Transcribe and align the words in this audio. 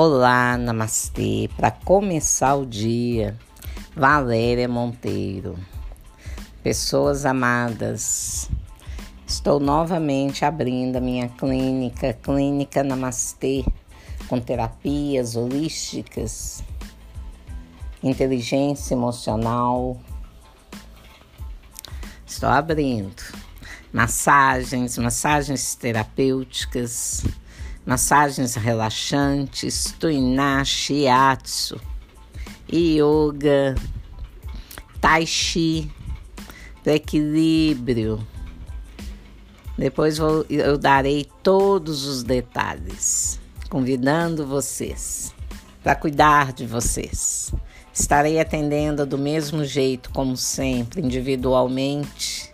Olá, 0.00 0.56
namastê. 0.56 1.50
Para 1.56 1.72
começar 1.72 2.54
o 2.54 2.64
dia, 2.64 3.36
Valéria 3.96 4.68
Monteiro. 4.68 5.58
Pessoas 6.62 7.26
amadas, 7.26 8.48
estou 9.26 9.58
novamente 9.58 10.44
abrindo 10.44 10.94
a 10.94 11.00
minha 11.00 11.28
clínica, 11.28 12.12
Clínica 12.12 12.84
Namastê, 12.84 13.64
com 14.28 14.38
terapias 14.38 15.34
holísticas, 15.34 16.62
inteligência 18.00 18.94
emocional. 18.94 20.00
Estou 22.24 22.50
abrindo 22.50 23.20
massagens, 23.92 24.96
massagens 24.96 25.74
terapêuticas 25.74 27.24
massagens 27.88 28.54
relaxantes, 28.54 29.94
tuiná, 29.98 30.62
shiatsu, 30.62 31.80
yoga, 32.70 33.74
tai 35.00 35.24
chi, 35.24 35.90
para 36.84 36.96
equilíbrio. 36.96 38.20
Depois 39.78 40.18
vou, 40.18 40.44
eu 40.50 40.76
darei 40.76 41.26
todos 41.42 42.04
os 42.04 42.22
detalhes, 42.22 43.40
convidando 43.70 44.46
vocês 44.46 45.34
para 45.82 45.94
cuidar 45.94 46.52
de 46.52 46.66
vocês. 46.66 47.54
Estarei 47.90 48.38
atendendo 48.38 49.06
do 49.06 49.16
mesmo 49.16 49.64
jeito, 49.64 50.10
como 50.10 50.36
sempre, 50.36 51.00
individualmente, 51.00 52.52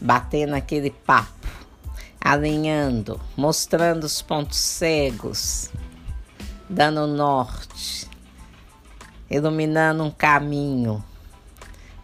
batendo 0.00 0.54
aquele 0.54 0.90
papo 0.90 1.41
alinhando, 2.24 3.20
mostrando 3.36 4.04
os 4.04 4.22
pontos 4.22 4.56
cegos, 4.56 5.70
dando 6.68 7.06
norte, 7.06 8.08
iluminando 9.28 10.04
um 10.04 10.10
caminho 10.10 11.04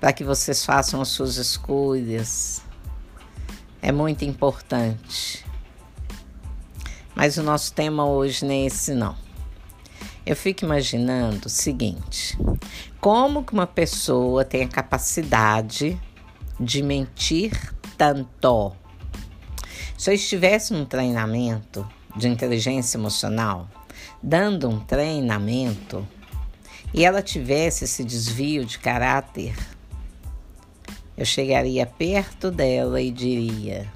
para 0.01 0.13
que 0.13 0.25
vocês 0.25 0.65
façam 0.65 1.01
as 1.01 1.09
suas 1.09 1.37
escolhas. 1.37 2.63
É 3.81 3.93
muito 3.93 4.25
importante. 4.25 5.47
Mas 7.15 7.37
o 7.37 7.43
nosso 7.43 7.73
tema 7.73 8.05
hoje 8.05 8.45
não 8.45 8.53
é 8.53 8.67
esse 8.67 8.95
não. 8.95 9.17
Eu 10.27 10.35
fico 10.35 10.65
imaginando 10.65 11.47
o 11.47 11.51
seguinte: 11.51 12.37
como 13.01 13.45
que 13.45 13.53
uma 13.53 13.67
pessoa 13.67 14.45
tem 14.45 14.65
a 14.65 14.69
capacidade 14.69 16.01
de 16.59 16.83
mentir 16.83 17.73
tanto? 17.97 18.73
Se 19.99 20.11
eu 20.11 20.15
estivesse 20.15 20.73
num 20.73 20.85
treinamento 20.85 21.85
de 22.15 22.29
inteligência 22.29 22.97
emocional, 22.97 23.69
dando 24.23 24.69
um 24.69 24.79
treinamento, 24.79 26.07
e 26.95 27.05
ela 27.05 27.21
tivesse 27.21 27.83
esse 27.83 28.05
desvio 28.05 28.65
de 28.65 28.79
caráter, 28.79 29.57
eu 31.17 31.25
chegaria 31.27 31.85
perto 31.85 32.49
dela 32.49 33.01
e 33.01 33.11
diria: 33.11 33.93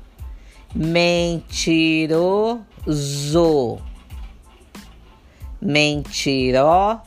mentiroso, 0.75 2.59
mentirosa. 5.61 7.05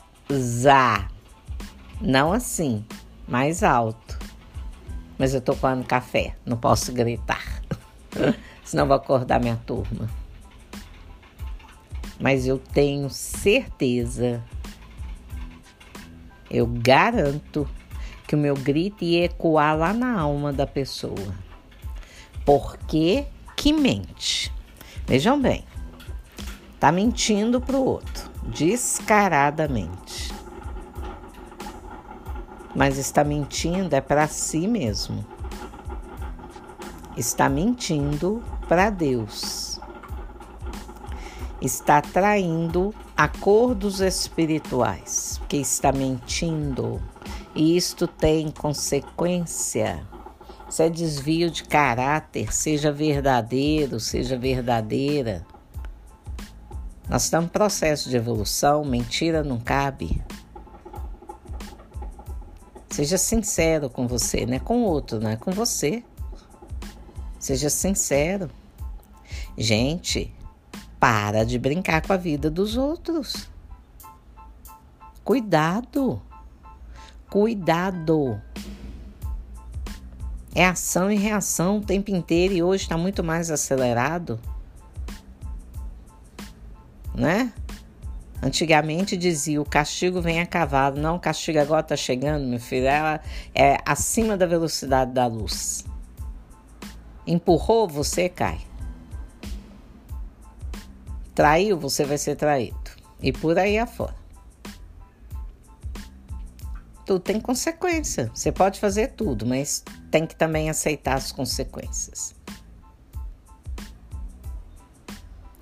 Não 2.00 2.32
assim, 2.32 2.82
mais 3.28 3.62
alto. 3.62 4.18
Mas 5.18 5.34
eu 5.34 5.42
tô 5.42 5.54
tomando 5.54 5.84
café, 5.84 6.34
não 6.46 6.56
posso 6.56 6.90
gritar. 6.94 7.60
senão 8.66 8.86
vou 8.86 8.96
acordar 8.96 9.40
minha 9.40 9.56
turma. 9.64 10.10
Mas 12.20 12.46
eu 12.46 12.58
tenho 12.58 13.08
certeza, 13.08 14.42
eu 16.50 16.66
garanto 16.66 17.66
que 18.26 18.34
o 18.34 18.38
meu 18.38 18.54
grito 18.54 19.04
ia 19.04 19.24
ecoar 19.26 19.76
lá 19.76 19.92
na 19.92 20.18
alma 20.20 20.52
da 20.52 20.66
pessoa. 20.66 21.34
Porque 22.44 23.26
que 23.56 23.72
mente? 23.72 24.52
Vejam 25.06 25.40
bem, 25.40 25.64
tá 26.80 26.90
mentindo 26.90 27.60
pro 27.60 27.78
outro, 27.78 28.30
descaradamente. 28.48 30.34
Mas 32.74 32.98
está 32.98 33.22
mentindo 33.22 33.94
é 33.94 34.00
para 34.00 34.26
si 34.26 34.66
mesmo. 34.66 35.24
Está 37.16 37.48
mentindo 37.48 38.42
para 38.68 38.90
Deus. 38.90 39.80
Está 41.60 42.02
traindo 42.02 42.94
acordos 43.16 44.00
espirituais, 44.00 45.40
que 45.48 45.56
está 45.56 45.90
mentindo. 45.92 47.00
E 47.54 47.76
isto 47.76 48.06
tem 48.06 48.50
consequência. 48.50 50.06
Se 50.68 50.82
é 50.82 50.90
desvio 50.90 51.50
de 51.50 51.64
caráter, 51.64 52.52
seja 52.52 52.92
verdadeiro, 52.92 53.98
seja 53.98 54.36
verdadeira. 54.36 55.46
Nós 57.08 57.24
estamos 57.24 57.46
em 57.46 57.52
processo 57.52 58.10
de 58.10 58.16
evolução, 58.16 58.84
mentira 58.84 59.42
não 59.44 59.58
cabe. 59.58 60.22
Seja 62.90 63.16
sincero 63.16 63.88
com 63.88 64.06
você, 64.06 64.44
não 64.44 64.54
é 64.54 64.58
com 64.58 64.82
o 64.82 64.84
outro, 64.84 65.20
não 65.20 65.30
é 65.30 65.36
com 65.36 65.52
você. 65.52 66.02
Seja 67.46 67.70
sincero. 67.70 68.50
Gente, 69.56 70.34
para 70.98 71.44
de 71.44 71.60
brincar 71.60 72.04
com 72.04 72.12
a 72.12 72.16
vida 72.16 72.50
dos 72.50 72.76
outros. 72.76 73.48
Cuidado. 75.22 76.20
Cuidado. 77.30 78.42
É 80.56 80.66
ação 80.66 81.08
e 81.08 81.14
reação 81.14 81.78
o 81.78 81.80
tempo 81.80 82.10
inteiro 82.10 82.52
e 82.52 82.64
hoje 82.64 82.82
está 82.82 82.98
muito 82.98 83.22
mais 83.22 83.48
acelerado. 83.48 84.40
Né? 87.14 87.52
Antigamente 88.42 89.16
dizia 89.16 89.62
o 89.62 89.64
castigo 89.64 90.20
vem 90.20 90.40
a 90.40 90.46
cavalo. 90.46 91.00
Não, 91.00 91.14
o 91.14 91.20
castigo 91.20 91.60
agora 91.60 91.82
está 91.82 91.96
chegando, 91.96 92.44
meu 92.44 92.58
filho. 92.58 92.88
Ela 92.88 93.20
é 93.54 93.78
acima 93.86 94.36
da 94.36 94.46
velocidade 94.46 95.12
da 95.12 95.28
luz. 95.28 95.84
Empurrou, 97.26 97.88
você 97.88 98.28
cai. 98.28 98.60
Traiu, 101.34 101.78
você 101.78 102.04
vai 102.04 102.16
ser 102.16 102.36
traído. 102.36 102.90
E 103.20 103.32
por 103.32 103.58
aí 103.58 103.78
afora. 103.78 104.14
Tudo 107.04 107.20
tem 107.20 107.40
consequência. 107.40 108.30
Você 108.34 108.50
pode 108.50 108.80
fazer 108.80 109.12
tudo, 109.12 109.46
mas 109.46 109.84
tem 110.10 110.26
que 110.26 110.34
também 110.34 110.70
aceitar 110.70 111.14
as 111.14 111.30
consequências. 111.30 112.34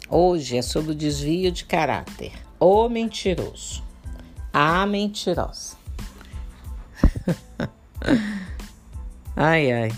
Hoje 0.08 0.56
é 0.56 0.62
sobre 0.62 0.92
o 0.92 0.94
desvio 0.94 1.50
de 1.50 1.64
caráter. 1.64 2.32
O 2.60 2.88
mentiroso. 2.88 3.82
A 4.52 4.86
mentirosa. 4.86 5.76
ai, 9.34 9.72
ai. 9.72 9.90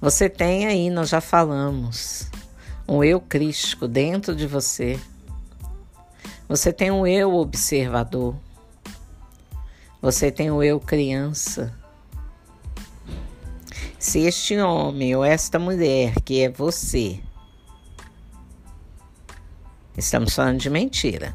Você 0.00 0.28
tem 0.28 0.66
aí, 0.66 0.90
nós 0.90 1.08
já 1.08 1.20
falamos, 1.20 2.30
um 2.88 3.02
eu 3.02 3.20
crístico 3.20 3.88
dentro 3.88 4.34
de 4.34 4.46
você. 4.46 4.98
Você 6.48 6.72
tem 6.72 6.90
um 6.90 7.06
eu 7.06 7.34
observador. 7.34 8.36
Você 10.00 10.30
tem 10.30 10.50
um 10.50 10.62
eu 10.62 10.78
criança. 10.78 11.74
Se 13.98 14.20
este 14.20 14.56
homem 14.58 15.16
ou 15.16 15.24
esta 15.24 15.58
mulher 15.58 16.20
que 16.20 16.40
é 16.40 16.48
você, 16.48 17.20
estamos 19.96 20.34
falando 20.34 20.60
de 20.60 20.70
mentira, 20.70 21.34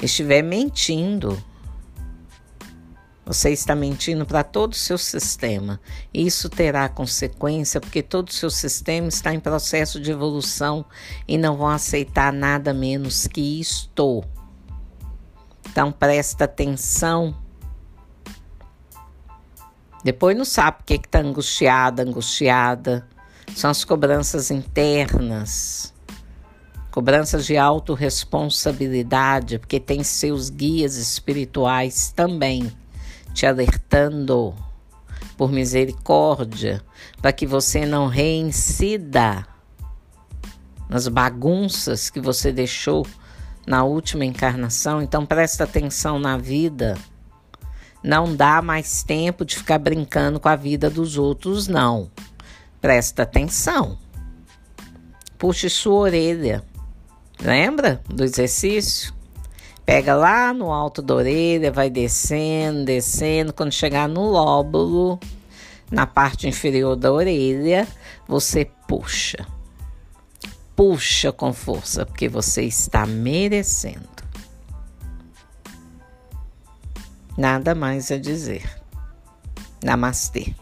estiver 0.00 0.40
mentindo, 0.40 1.42
você 3.26 3.50
está 3.50 3.74
mentindo 3.74 4.24
para 4.24 4.42
todo 4.44 4.74
o 4.74 4.76
seu 4.76 4.96
sistema. 4.96 5.80
Isso 6.14 6.48
terá 6.48 6.88
consequência 6.88 7.80
porque 7.80 8.00
todo 8.00 8.28
o 8.28 8.32
seu 8.32 8.48
sistema 8.48 9.08
está 9.08 9.34
em 9.34 9.40
processo 9.40 10.00
de 10.00 10.12
evolução 10.12 10.84
e 11.26 11.36
não 11.36 11.56
vão 11.56 11.66
aceitar 11.66 12.32
nada 12.32 12.72
menos 12.72 13.26
que 13.26 13.60
isto. 13.60 14.22
Então 15.68 15.90
presta 15.90 16.44
atenção. 16.44 17.36
Depois 20.04 20.36
não 20.36 20.44
sabe 20.44 20.76
porque 20.78 20.94
está 20.94 21.18
angustiada, 21.18 22.04
angustiada. 22.04 23.08
São 23.56 23.72
as 23.72 23.84
cobranças 23.84 24.52
internas. 24.52 25.92
Cobranças 26.92 27.44
de 27.44 27.56
autorresponsabilidade, 27.56 29.58
porque 29.58 29.80
tem 29.80 30.04
seus 30.04 30.48
guias 30.48 30.96
espirituais 30.96 32.12
também 32.14 32.72
te 33.36 33.44
alertando 33.44 34.54
por 35.36 35.52
misericórdia, 35.52 36.82
para 37.20 37.34
que 37.34 37.46
você 37.46 37.84
não 37.84 38.06
reincida 38.06 39.46
nas 40.88 41.06
bagunças 41.06 42.08
que 42.08 42.18
você 42.18 42.50
deixou 42.50 43.06
na 43.66 43.84
última 43.84 44.24
encarnação, 44.24 45.02
então 45.02 45.26
presta 45.26 45.64
atenção 45.64 46.18
na 46.18 46.38
vida. 46.38 46.96
Não 48.02 48.34
dá 48.34 48.62
mais 48.62 49.02
tempo 49.02 49.44
de 49.44 49.56
ficar 49.56 49.78
brincando 49.80 50.40
com 50.40 50.48
a 50.48 50.56
vida 50.56 50.88
dos 50.88 51.18
outros, 51.18 51.68
não. 51.68 52.10
Presta 52.80 53.24
atenção. 53.24 53.98
Puxe 55.36 55.68
sua 55.68 55.94
orelha. 55.94 56.64
Lembra 57.38 58.00
do 58.08 58.24
exercício? 58.24 59.15
Pega 59.86 60.16
lá 60.16 60.52
no 60.52 60.72
alto 60.72 61.00
da 61.00 61.14
orelha, 61.14 61.70
vai 61.70 61.88
descendo, 61.88 62.84
descendo. 62.84 63.52
Quando 63.52 63.70
chegar 63.70 64.08
no 64.08 64.28
lóbulo, 64.28 65.20
na 65.88 66.04
parte 66.08 66.48
inferior 66.48 66.96
da 66.96 67.12
orelha, 67.12 67.86
você 68.26 68.64
puxa. 68.88 69.46
Puxa 70.74 71.30
com 71.30 71.52
força, 71.52 72.04
porque 72.04 72.28
você 72.28 72.64
está 72.64 73.06
merecendo. 73.06 74.16
Nada 77.38 77.72
mais 77.72 78.10
a 78.10 78.18
dizer. 78.18 78.68
Namastê. 79.84 80.52